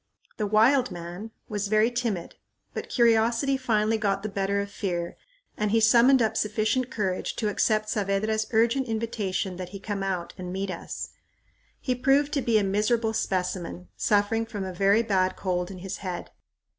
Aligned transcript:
The 0.37 0.47
"wild 0.47 0.89
man" 0.89 1.29
was 1.47 1.67
very 1.67 1.91
timid, 1.91 2.33
but 2.73 2.89
curiosity 2.89 3.55
finally 3.55 3.99
got 3.99 4.23
the 4.23 4.29
better 4.29 4.59
of 4.59 4.71
fear 4.71 5.15
and 5.55 5.69
he 5.69 5.79
summoned 5.79 6.23
up 6.23 6.35
sufficient 6.35 6.89
courage 6.89 7.35
to 7.35 7.49
accept 7.49 7.87
Saavedra's 7.89 8.47
urgent 8.49 8.87
invitation 8.87 9.57
that 9.57 9.69
he 9.69 9.79
come 9.79 10.01
out 10.01 10.33
and 10.39 10.51
meet 10.51 10.71
us. 10.71 11.11
He 11.79 11.93
proved 11.93 12.33
to 12.33 12.41
be 12.41 12.57
a 12.57 12.63
miserable 12.63 13.13
specimen, 13.13 13.89
suffering 13.95 14.47
from 14.47 14.63
a 14.63 14.73
very 14.73 15.03
bad 15.03 15.35
cold 15.35 15.69
in 15.69 15.77
his 15.77 15.97
head. 15.97 16.31